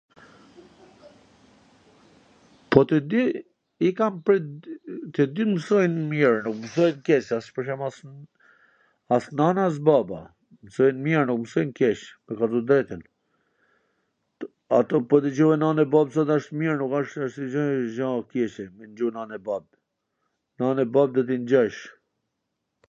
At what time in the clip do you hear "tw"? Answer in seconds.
2.87-2.97, 5.17-5.23, 12.55-12.61